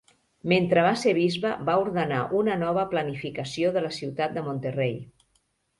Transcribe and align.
Mentre 0.53 0.85
va 0.87 0.93
ser 1.01 1.13
bisbe 1.17 1.51
va 1.69 1.75
ordenar 1.83 2.23
una 2.41 2.57
nova 2.65 2.89
planificació 2.95 3.77
de 3.79 3.87
la 3.89 3.95
ciutat 4.01 4.37
de 4.41 4.49
Monterrey. 4.51 5.03